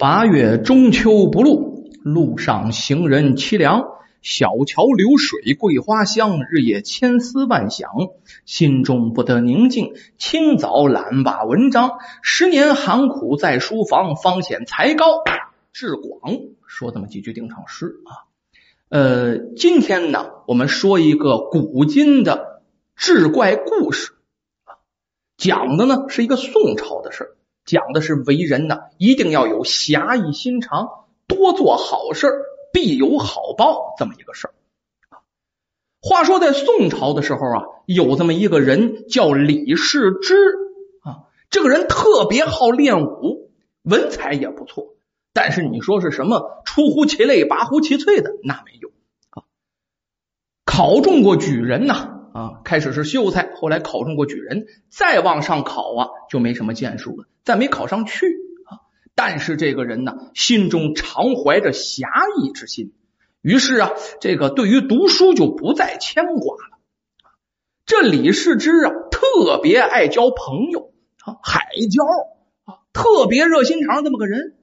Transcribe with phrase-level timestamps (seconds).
[0.00, 3.82] 八月中秋不露，路上行人凄凉。
[4.22, 7.90] 小桥流水桂花香，日夜千思万想，
[8.46, 9.92] 心中不得宁静。
[10.16, 15.04] 清早懒把文章，十年寒苦在书房，方显才高
[15.74, 16.32] 志广。
[16.66, 18.24] 说这么几句定场诗啊。
[18.88, 22.62] 呃，今天呢，我们说一个古今的
[22.96, 24.12] 志怪故事
[24.64, 24.80] 啊，
[25.36, 27.36] 讲的呢是一个宋朝的事儿。
[27.64, 32.28] 讲的是为人呢，一定要有侠义心肠，多做好事，
[32.72, 34.54] 必有好报，这么一个事儿。
[36.02, 40.34] 话说在宋朝的时候啊，有这么一个人叫李世之
[41.02, 43.50] 啊，这个人特别好练武，
[43.82, 44.94] 文采也不错，
[45.32, 48.88] 但是你说是什么出乎其类、拔乎其萃的，那没有
[49.30, 49.44] 啊。
[50.64, 52.16] 考中过举人呐。
[52.32, 58.84] 啊开始是秀才，后来考中过举人，再往上考啊，就没什么建树了，再没考上去啊。
[59.14, 62.08] 但是这个人呢，心中常怀着侠
[62.42, 62.92] 义之心，
[63.42, 66.78] 于是啊，这个对于读书就不再牵挂了。
[67.86, 70.92] 这李世之啊，特别爱交朋友
[71.24, 71.60] 啊，海
[71.90, 72.04] 交
[72.72, 74.54] 啊，特别热心肠这么个人。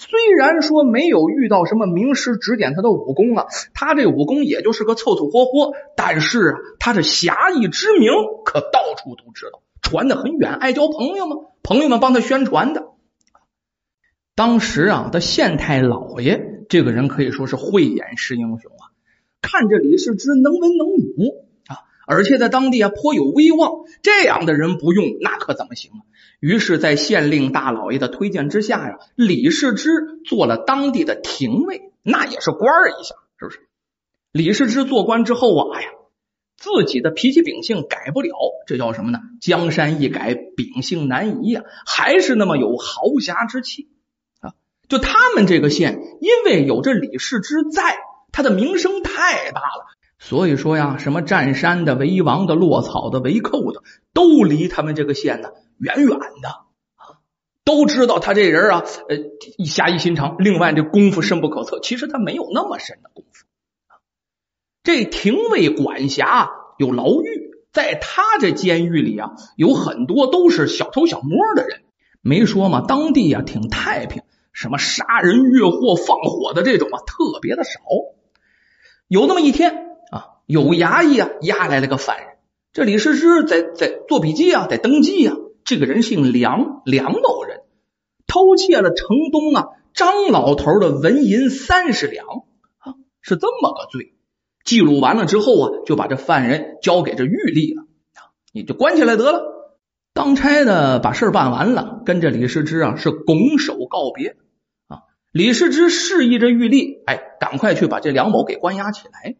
[0.00, 8.10] 虽然说没有遇到什么名师指点他的武功啊，他这武功也就是个凑凑合合，但是啊，他这侠义之名
[8.46, 10.54] 可到处都知道，传的很远。
[10.54, 11.36] 爱交朋友吗？
[11.62, 12.86] 朋友们帮他宣传的。
[14.34, 18.96] 当时啊，的县太老爷这个人可以说是慧眼识英雄啊，
[19.42, 21.76] 看着李世之能文能武啊，
[22.06, 26.00] 而且在当地啊颇有威望，这样的人不用那可怎么行啊？
[26.40, 29.90] 于是，在县令大老爷的推荐之下呀，李世之
[30.24, 33.68] 做了当地的廷尉，那也是官儿一下，是不是？
[34.32, 35.88] 李世之做官之后啊，哎呀，
[36.56, 38.30] 自己的脾气秉性改不了，
[38.66, 39.18] 这叫什么呢？
[39.38, 43.90] 江山易改，秉性难移呀，还是那么有豪侠之气
[44.40, 44.54] 啊！
[44.88, 47.98] 就他们这个县，因为有这李世之在，
[48.32, 49.86] 他的名声太大了，
[50.18, 53.82] 所以说呀，什么占山的、为王的、落草的、为寇的，
[54.14, 55.50] 都离他们这个县呢。
[55.80, 56.48] 远远的
[56.94, 57.18] 啊，
[57.64, 60.36] 都知道他这人啊，呃，侠义心肠。
[60.38, 61.80] 另外，这功夫深不可测。
[61.80, 63.46] 其实他没有那么深的功夫。
[64.82, 71.82] 这廷尉管辖有牢狱，在他这监狱里啊，有很多都是小偷小摸的人。
[72.20, 77.80] 没说嘛，当地啊挺太平，什么杀人越货、放火的这种啊特别的少。
[79.08, 82.26] 有那么一天啊，有衙役啊押来了个犯人，
[82.74, 85.36] 这李师师在在做笔记啊，在登记啊。
[85.70, 87.60] 这个人姓梁，梁某人
[88.26, 92.26] 偷窃了城东啊张老头的纹银三十两
[92.78, 94.16] 啊，是这么个罪。
[94.64, 97.86] 记录完了之后啊，就把这犯人交给这狱吏了，
[98.52, 99.44] 你就关起来得了。
[100.12, 104.38] 当差的把事办完了，跟着李世之啊是拱手告别
[104.88, 105.02] 啊。
[105.30, 109.36] 李世之示意着狱吏，哎，赶快去把这梁某给关押起来。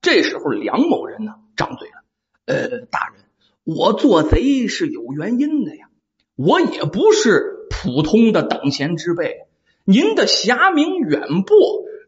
[0.00, 2.04] 这时候梁某人呢张嘴了，
[2.46, 3.24] 呃，大人。
[3.64, 5.86] 我做贼是有原因的呀，
[6.36, 9.36] 我也不是普通的等闲之辈。
[9.84, 11.56] 您的侠名远播，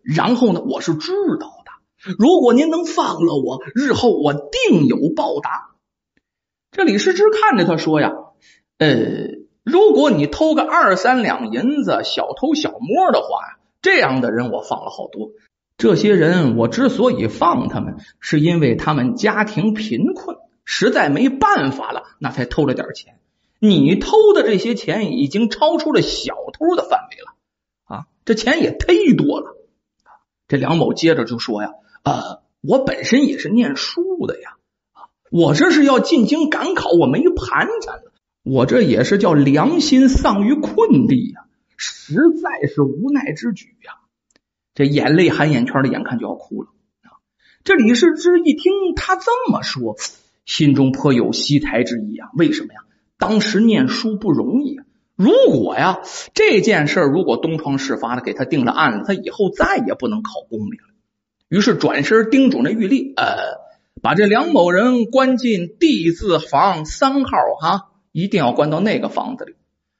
[0.02, 2.14] 然后呢，我是知道的。
[2.18, 5.76] 如果您能放了我，日后我定有报答。
[6.72, 8.12] 这李世之看着他说呀
[8.78, 8.88] ：“呃，
[9.62, 15.30] 如果你偷个二三两银子，小偷小摸的话，这样的人我放了好多。
[15.78, 23.18] 这些人我之所以放他们，是因为他们家庭贫困。”实在没办法了，那才偷了点钱。
[23.58, 27.34] 你偷的这些钱已经超出了小偷的范围了
[27.84, 28.06] 啊！
[28.26, 29.56] 这钱也忒多了。
[30.48, 31.70] 这梁某接着就说呀
[32.04, 34.56] ：“呃，我本身也是念书的呀，
[35.30, 38.12] 我这是要进京赶考，我没盘缠了。
[38.42, 41.46] 我这也是叫良心丧于困地呀，
[41.78, 43.94] 实在是无奈之举呀。”
[44.74, 46.68] 这眼泪含眼圈的，眼看就要哭了
[47.04, 47.16] 啊！
[47.62, 49.96] 这李世之一听他这么说。
[50.44, 52.28] 心中颇有惜才之意啊！
[52.36, 52.80] 为什么呀？
[53.18, 54.84] 当时念书不容易啊！
[55.16, 56.00] 如果呀
[56.34, 60.94] 这件事如果东窗事发了给他定了案了，他以后再也不能考功名了。
[61.48, 63.60] 于是转身叮嘱那狱吏：“呃，
[64.02, 67.30] 把这梁某人关进 D 字房三号
[67.60, 69.54] 哈，一定要关到那个房子里。”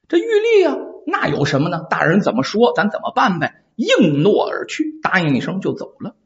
[0.09, 0.77] 这狱吏啊，
[1.07, 1.85] 那有什么呢？
[1.89, 3.63] 大人怎么说，咱怎么办呗？
[3.77, 6.17] 应诺而去，答应一声就走了。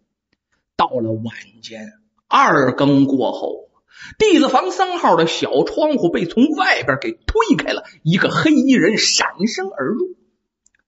[0.76, 1.92] 到了晚间
[2.26, 3.67] 二更过后。
[4.18, 10.16] 地子房三号的小窗户被从外边给推开了，一个黑衣人闪身而入。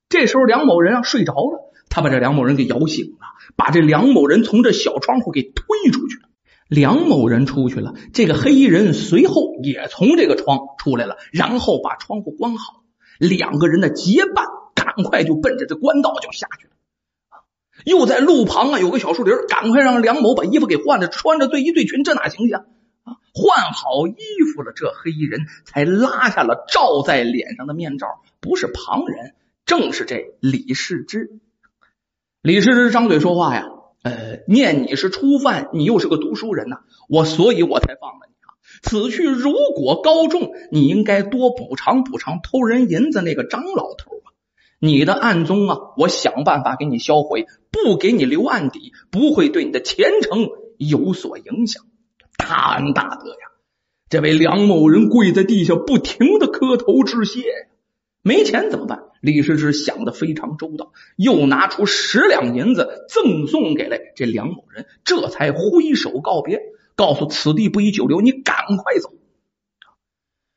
[0.08, 3.18] 这时候梁某人啊睡着了，他把这梁某人给摇醒了，
[3.56, 6.28] 把这梁某人从这小窗户给推出去了。
[6.68, 12.84] 梁某人出去了，这个黑衣人随后也从这个窗出来了，然后把窗户关好。
[13.18, 16.72] 两个人的结伴赶快就奔着这官道就下去了。
[17.84, 22.62] 又在路旁啊有个小树林，赶快让梁某把衣服给换了，穿着对衣对裙，这哪行去啊？
[23.32, 24.14] 换好衣
[24.54, 28.06] 服了，这黑衣人才拉下了罩在脸上的面罩，
[28.40, 29.34] 不是旁人，
[29.66, 31.38] 正是这李世之。
[32.42, 33.66] 李世之张嘴说话呀，
[34.02, 36.78] 呃，念你是初犯，你又是个读书人呐，
[37.08, 38.48] 我所以我才放了你啊。
[38.82, 44.32] 此去如果高中，你应该多补偿补偿偷人银子那个张老头啊。
[44.78, 50.48] 你的案宗啊，我想办法给你销毁，不给你留案底，不会对你的前程
[50.78, 51.84] 有所影响。
[52.40, 53.46] 大恩大德呀！
[54.08, 57.42] 这位梁某人跪在地下，不停的磕头致谢。
[58.22, 59.04] 没钱怎么办？
[59.20, 66.60] 李世之想的非常周到，又拿出十两银子赠送给了这梁某人，这才挥手告别，
[66.96, 69.10] 告诉此地不宜久留，你赶快走。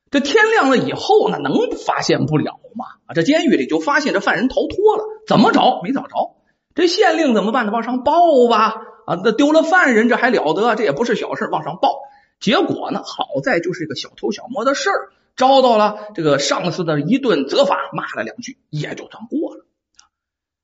[0.10, 1.54] 这天亮了以后，那能
[1.86, 2.86] 发现不了吗？
[3.06, 6.36] 啊，这监狱里就发现这犯人逃脱了，怎么找没找着？
[6.76, 7.72] 这县令怎么办呢？
[7.72, 8.14] 往上报
[8.50, 8.76] 吧！
[9.06, 10.76] 啊，那丢了犯人，这还了得？
[10.76, 12.00] 这也不是小事，往上报。
[12.40, 19.66] 结果呢，好在就是一个小偷小摸的事儿，遭到了这个上司的一顿责罚，骂了两句，也就算过了。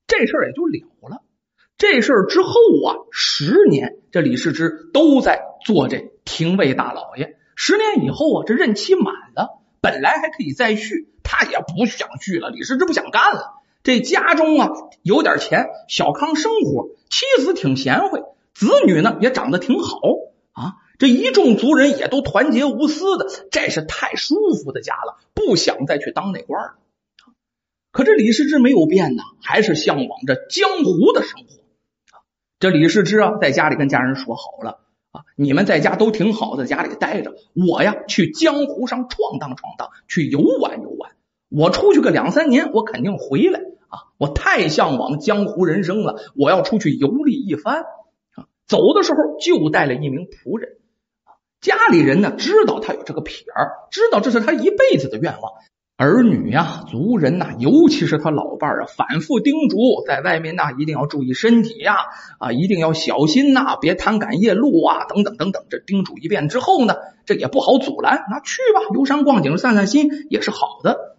[0.06, 1.22] 这事儿也就了了。
[1.78, 2.50] 这事儿之后
[2.86, 7.38] 啊，十年，这李世之都在做这廷尉大老爷。
[7.56, 12.50] 十年以后啊，这任期满了，本来还可以再续，他也不想续了。
[12.50, 13.54] 李世之不想干了。
[13.82, 14.68] 这家中啊
[15.02, 18.19] 有点钱，小康生活，妻子挺贤惠，
[18.60, 19.98] 子女呢也长得挺好
[20.52, 20.74] 啊。
[20.98, 26.74] 这一众族人也都团结无私的，这是太舒服的家了，不想再去当那官了。
[27.90, 31.46] 可这李世之没有变呢，还是向往着江湖的生活。
[32.58, 34.80] 这李世之啊，在家里跟家人说好了。
[35.12, 35.22] 啊！
[35.34, 37.34] 你们在家都挺好，在家里待着。
[37.52, 41.10] 我呀，去江湖上闯荡闯荡，去游玩游玩。
[41.48, 43.58] 我出去个两三年，我肯定回来
[43.88, 44.14] 啊！
[44.18, 47.82] 我太向往江湖人生了，我要出去游历一番！
[48.70, 50.76] 走的时候就带了一名仆人。
[51.60, 55.52] 家里人呢，知道他有这个撇儿，知道这是他一辈子的愿望。
[55.96, 59.76] 儿女呀，族人呐，尤其是他老伴儿啊，反复叮嘱，
[60.06, 61.96] 在外面呐，一定要注意身体呀，
[62.38, 65.64] 啊，一定要小心呐，别贪赶夜路啊，等等等等。
[65.68, 66.94] 这叮嘱一遍之后呢，
[67.26, 71.09] 这也不好阻拦，那去吧，游山逛景，散散心也是好的。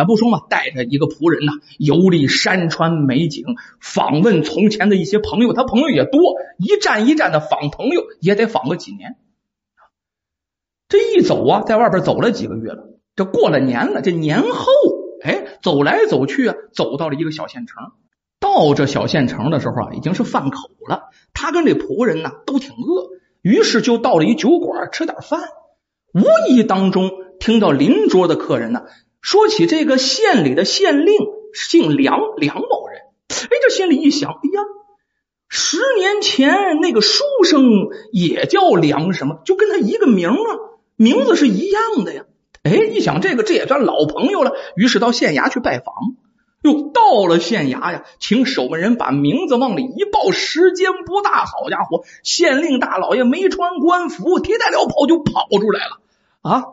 [0.00, 3.44] 咱不说嘛，带着一个仆人呐，游历山川美景，
[3.80, 9.16] 访问从前的一些朋友，他朋友也多，一站一站的访朋友，也得访个几年。
[10.88, 12.86] 这一走啊，在外边走了几个月了。
[13.14, 14.72] 这过了年了，这年后，
[15.22, 17.92] 哎，走来走去啊，走到了一个小县城。
[18.40, 21.10] 到这小县城的时候啊，已经是饭口了。
[21.34, 23.10] 他跟这仆人呢都挺饿，
[23.42, 25.42] 于是就到了一酒馆吃点饭。
[26.14, 28.86] 无意当中听到邻桌的客人呢
[29.20, 31.16] 说起这个县里的县令
[31.54, 33.02] 姓梁，梁某人。
[33.28, 34.62] 哎，这心里一想，哎呀，
[35.48, 37.62] 十年前那个书生
[38.12, 40.50] 也叫梁什么，就跟他一个名啊，
[40.96, 42.24] 名字是一样的呀。
[42.62, 44.52] 哎，一想这个，这也算老朋友了。
[44.76, 45.94] 于是到县衙去拜访。
[46.62, 56.00] 哟，到了县衙呀，请守门人把名字往里一报，时间不大，好家伙，县令大老爷没穿官服，提带镣跑就跑出来了。
[56.42, 56.64] 啊，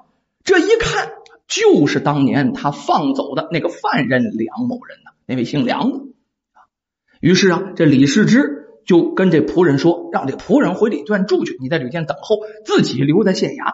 [0.44, 1.14] 这一看
[1.48, 6.00] 就是当年他放走的那个犯人梁某人呢，那位姓梁的
[6.54, 6.68] 啊。
[7.20, 13.74] 于是啊，这李世之就跟这仆人说，让这仆人回旅店住去，你在旅店等候，自己留在县衙。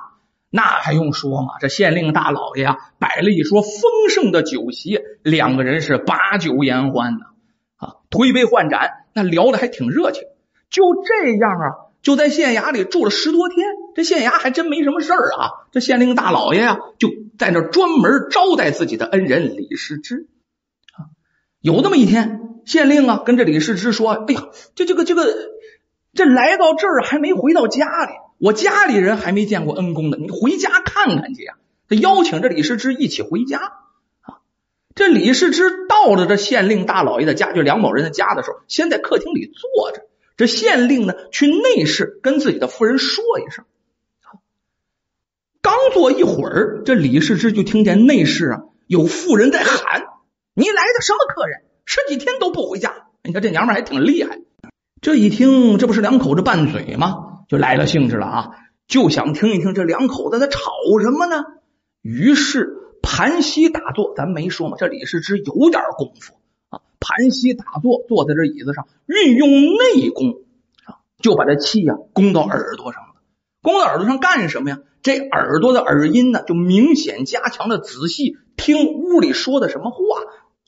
[0.50, 1.56] 那还用说吗？
[1.60, 3.72] 这县令大老爷啊，摆了一桌丰
[4.10, 7.26] 盛的酒席，两个人是把酒言欢呢，
[7.78, 10.24] 啊，推杯换盏，那聊的还挺热情。
[10.70, 11.68] 就这样啊，
[12.04, 13.66] 就在县衙里住了十多天。
[13.96, 15.50] 这县衙还真没什么事儿啊。
[15.72, 20.28] 这县令大老爷啊，就在那专门招待自己的恩人李世之。
[20.96, 21.10] 啊，
[21.62, 25.34] 有那么一天，县令啊跟这李世之说：“哎呀，这这个这个，
[26.14, 31.54] 这来到这儿还没回到家里。”我家里人还没见过恩公呢，你回家看看去呀！
[31.88, 34.44] 他邀请这李世之一起回家啊。
[34.96, 40.02] 这李世之到了这县令大老爷的家，就梁某人的家的时候，先在客厅里坐着。
[40.36, 43.66] 这县令呢，去内室跟自己的夫人说一声。
[45.62, 50.04] 刚坐一会儿，这李世之就听见内室啊有妇人在喊
[50.54, 51.62] ：“你来的什么客人？
[51.86, 54.40] 十几天都不回家！”你看这娘们还挺厉害。
[55.02, 57.44] 这一听，这不是两口子拌嘴吗？
[57.48, 58.50] 就来了兴致了啊，
[58.88, 60.60] 就想听一听这两口子在吵
[61.02, 61.44] 什么呢？
[62.02, 66.34] 于是盘膝打坐，咱没说嘛，这李世之有点功夫，
[67.04, 70.42] 盘膝打坐，坐在这椅子上，运用内功
[70.86, 73.10] 啊，就把这气呀攻到耳朵上了。
[73.62, 74.80] 攻到耳朵上干什么呀？
[75.02, 79.98] 这耳朵的耳音呢，就明显加强了仔细听屋里说的什么话，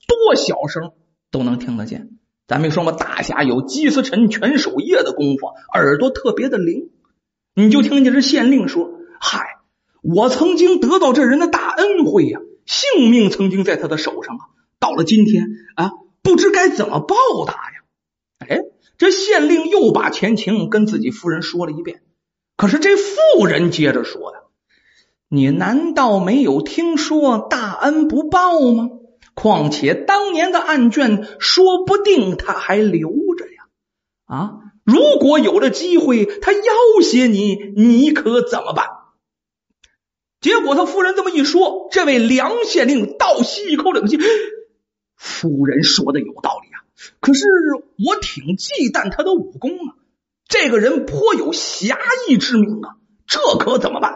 [0.07, 0.91] 多小声
[1.31, 2.09] 都能听得见。
[2.47, 6.89] 咱没说嘛，大侠有祭司臣全守夜的功夫，耳朵特别的灵。
[7.55, 9.39] 你就听见这县令说：“嗨，
[10.01, 14.41] 我曾经得到这人的大恩惠呀，性命曾经在他的手上啊。
[14.79, 15.91] 到了今天啊，
[16.25, 17.15] 不知该怎么报
[17.47, 17.85] 答呀。”
[18.49, 18.59] 哎，
[18.97, 22.01] 这县令又把前情跟自己夫人说了一遍。
[22.57, 24.39] 可是这妇人接着说呀
[25.29, 28.89] ：“你难道没有听说大恩不报吗？”
[29.35, 33.67] 况且当年的案卷，说不定他还留着呀！
[34.25, 34.53] 啊，
[34.85, 36.61] 如果有了机会，他要
[37.01, 38.87] 挟你，你可怎么办？
[40.39, 44.17] 结果他夫人这么一说，这位梁县令倒吸一口冷气。
[45.15, 46.83] 夫人说的有道理啊，
[47.19, 47.47] 可是
[47.97, 49.95] 我挺忌惮他的武功啊。
[50.47, 54.13] 这个人颇有侠义之名啊，这可怎么办？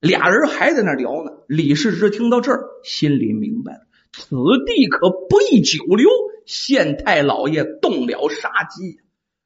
[0.00, 1.32] 俩人还在那聊呢。
[1.46, 3.80] 李世之听到这儿，心里明白了。
[4.12, 4.36] 此
[4.66, 6.08] 地可不宜久留，
[6.46, 9.00] 县太老爷动了杀机，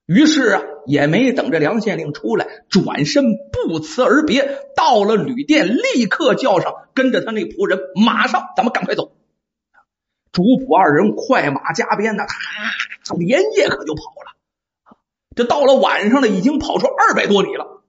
[0.07, 9.13] 于是啊，也没等着梁县令出来，转身不辞而别，到了旅店，立刻叫上跟着他那仆人，马上咱们赶快走。
[10.39, 12.25] 主仆二人快马加鞭呐，
[13.05, 14.95] 他连夜可就跑了。
[15.35, 17.83] 这到了晚上了，已经跑出二百多里了。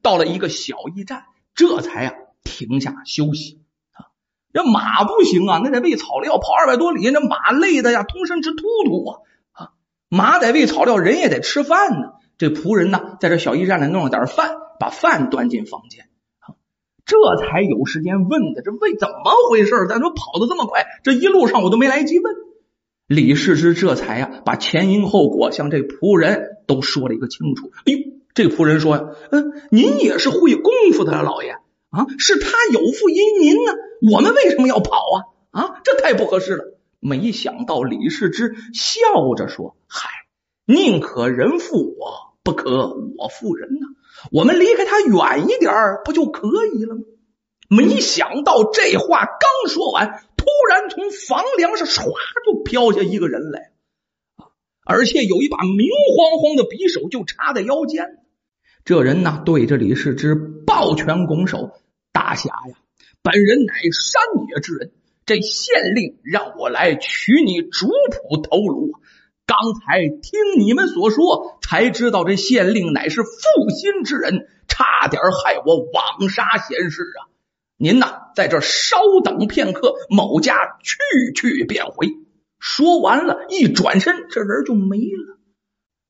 [0.00, 1.24] 到了一个小驿站，
[1.56, 2.14] 这才啊
[2.44, 3.60] 停下休息。
[3.90, 4.06] 啊
[4.52, 9.18] 这马不行啊，那得喂草料，跑二百多里，那马累的呀，通身直突突啊！
[9.50, 9.70] 啊，
[10.08, 12.12] 马得喂草料，人也得吃饭呢。
[12.38, 16.08] 这仆人呢，在这小驿站里弄了点饭，把饭端进房间，
[17.06, 18.62] 这才有时间问的。
[18.62, 19.86] 这为怎么回事？
[19.88, 22.34] 咱说跑的这么快，这一路上我都没来及问。
[23.06, 27.70] 李世之这才呀，把前因后果向这仆人都说了一个清楚。
[27.84, 27.98] 哎呦，
[28.34, 31.56] 这仆人说呀，嗯，您也是会功夫的老爷。
[31.90, 33.72] 啊，是他有负于您呢，
[34.10, 35.60] 我们为什么要跑啊？
[35.60, 36.64] 啊，这太不合适了。
[36.98, 40.08] 没想到李世之笑着说：“嗨，
[40.64, 43.86] 宁可人负我，不可我负人呐。
[44.32, 45.72] 我们离开他远一点
[46.04, 47.02] 不就可以了吗？”
[47.68, 52.04] 没想到这话刚说完，突然从房梁上唰
[52.46, 53.72] 就飘下一个人来，
[54.84, 58.18] 而且有一把明晃晃的匕首就插在腰间。
[58.84, 61.70] 这人呢，对着李世之抱拳拱手。
[62.12, 62.76] 大侠呀，
[63.22, 64.92] 本人乃山野之人，
[65.24, 68.92] 这县令让我来取你主仆头颅。
[69.46, 73.30] 刚才听你们所说，才知道这县令乃是负
[73.70, 77.32] 心之人，差点害我枉杀贤士啊！
[77.78, 82.08] 您呐，在这稍等片刻，某家去去便回。
[82.58, 85.38] 说完了，一转身，这人就没了。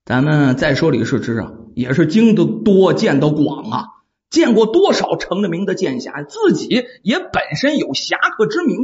[0.04, 3.84] 咱们再说李世之啊，也是经得多，见得广啊。
[4.30, 8.78] 见过多少成了名的剑侠，自己也本身有侠客之名，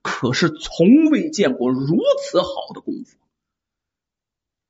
[0.00, 3.16] 可是从未见过如此好的功夫。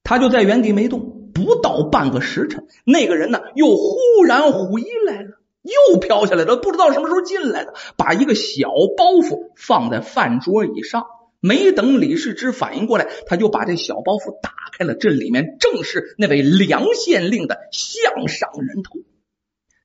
[0.05, 11.05] 他就在原地没动，不到半个时辰，那个人呢又忽然回来了，又飘下来了，不知道什么时候进来的，把一个小包袱放在饭桌以上。
[11.45, 19.01] 没等李世之反应过来，他就把这小包袱打开了，这里面正是那位梁县令的项上人头。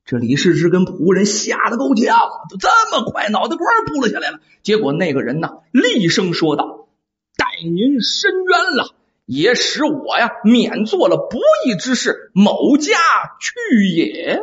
[0.06, 2.16] 这李世之跟仆人吓得够呛，
[2.50, 4.40] 都这么快，脑袋瓜儿扑了下来了。
[4.62, 6.88] 结果那个人呢，厉声说道
[7.36, 8.96] ：“待您伸冤了，
[9.28, 12.32] 也使我呀免做了不义之事。
[12.34, 12.94] 某家
[13.40, 14.42] 去也。”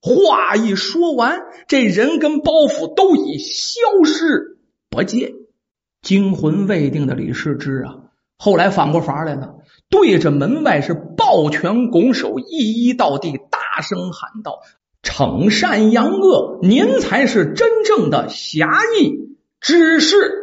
[0.00, 4.58] 话一说完，这人跟包袱都已消失
[4.90, 5.34] 不见。
[6.00, 7.96] 惊魂未定的李世之啊，
[8.36, 9.54] 后来反过法来了，
[9.88, 14.58] 对着门外是抱拳拱手，一一到地，大声喊道。
[15.04, 18.68] 惩善扬恶，您才是真正的侠
[19.00, 20.41] 义之士。